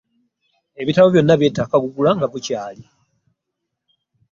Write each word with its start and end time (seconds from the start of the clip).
Ebitabo 0.81 1.07
byonna 1.09 1.33
byetaaga 1.39 1.77
kugula 1.83 2.09
nga 2.17 2.27
bukyali. 2.31 2.83